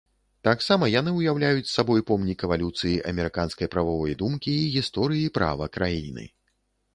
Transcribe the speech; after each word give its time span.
Таксама 0.47 0.85
яны 0.99 1.11
ўяўляюць 1.17 1.69
сабой 1.73 2.01
помнік 2.11 2.39
эвалюцыі 2.47 2.93
амерыканскай 3.11 3.71
прававой 3.77 4.17
думкі 4.23 4.55
і 4.63 4.73
гісторыі 4.79 5.31
права 5.39 5.71
краіны. 5.79 6.27